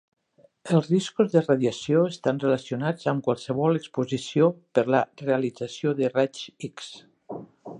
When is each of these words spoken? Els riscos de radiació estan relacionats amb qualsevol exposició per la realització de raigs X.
Els 0.75 0.87
riscos 0.91 1.27
de 1.33 1.41
radiació 1.43 2.01
estan 2.13 2.39
relacionats 2.43 3.09
amb 3.13 3.23
qualsevol 3.27 3.79
exposició 3.81 4.49
per 4.79 4.85
la 4.97 5.03
realització 5.23 5.95
de 6.01 6.11
raigs 6.15 6.49
X. 6.71 6.91